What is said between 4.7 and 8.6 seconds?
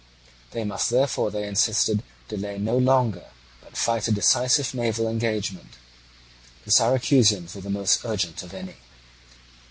naval engagement. The Syracusans were the most urgent of